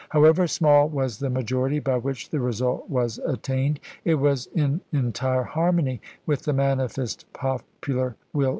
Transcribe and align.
However 0.09 0.47
small 0.47 0.89
was 0.89 1.19
the 1.19 1.29
majority 1.29 1.77
by 1.77 1.97
which 1.97 2.31
the 2.31 2.39
result 2.39 2.89
was 2.89 3.19
attained, 3.19 3.79
it 4.03 4.15
was 4.15 4.47
in 4.47 4.81
entire 4.91 5.43
harmony 5.43 6.01
with 6.25 6.41
the 6.41 6.53
manifest 6.53 7.31
popular 7.33 8.15
will 8.33 8.45
Nov. 8.49 8.49